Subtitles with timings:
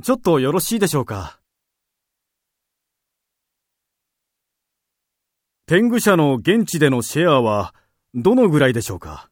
[0.00, 1.38] ちょっとよろしいでしょうか？
[5.66, 7.74] 天狗社の現地でのシェアは
[8.14, 9.28] どのぐらいでしょうか？